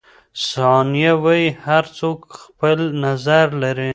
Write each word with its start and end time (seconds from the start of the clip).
ثانیه 0.49 1.13
وايي، 1.23 1.47
هر 1.65 1.83
څوک 1.97 2.17
خپل 2.41 2.77
نظر 3.03 3.45
لري. 3.63 3.89